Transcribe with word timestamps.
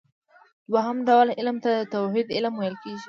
دوهم 0.71 0.97
ډول 1.07 1.27
علم 1.39 1.57
ته 1.65 1.69
د 1.77 1.89
توحيد 1.95 2.27
علم 2.37 2.53
ويل 2.57 2.75
کېږي. 2.83 2.99